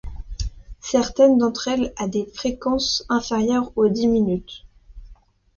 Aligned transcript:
Certaines 0.79 1.37
d'entre 1.37 1.67
elles 1.67 1.93
a 1.95 2.07
des 2.07 2.25
fréquences 2.33 3.05
inférieures 3.07 3.71
aux 3.75 3.87
dix 3.87 4.07
minutes. 4.07 4.65